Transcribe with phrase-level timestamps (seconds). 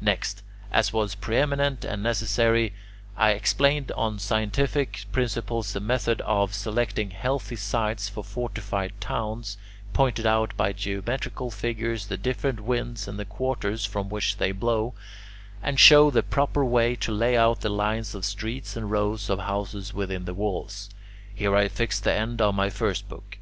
[0.00, 2.72] Next, as was preeminent and necessary,
[3.16, 9.58] I explained on scientific principles the method of selecting healthy sites for fortified towns,
[9.92, 14.94] pointed out by geometrical figures the different winds and the quarters from which they blow,
[15.60, 19.40] and showed the proper way to lay out the lines of streets and rows of
[19.40, 20.88] houses within the walls.
[21.34, 23.38] Here I fixed the end of my first book.